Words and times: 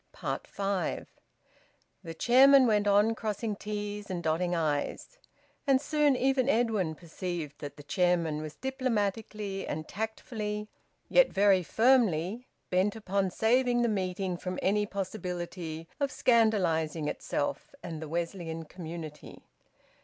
FIVE. 0.47 1.05
The 2.03 2.15
chairman 2.15 2.65
went 2.65 2.87
on 2.87 3.13
crossing 3.13 3.55
t's 3.55 4.09
and 4.09 4.23
dotting 4.23 4.55
i's. 4.55 5.19
And 5.67 5.79
soon 5.79 6.15
even 6.15 6.49
Edwin 6.49 6.95
perceived 6.95 7.59
that 7.59 7.77
the 7.77 7.83
chairman 7.83 8.41
was 8.41 8.55
diplomatically 8.55 9.67
and 9.67 9.87
tactfully, 9.87 10.69
yet 11.07 11.29
very 11.31 11.61
firmly, 11.61 12.47
bent 12.71 12.95
upon 12.95 13.29
saving 13.29 13.83
the 13.83 13.89
meeting 13.89 14.37
from 14.37 14.57
any 14.63 14.87
possibility 14.87 15.87
of 15.99 16.09
scandalising 16.11 17.07
itself 17.07 17.75
and 17.83 18.01
the 18.01 18.09
Wesleyan 18.09 18.65
community. 18.65 19.43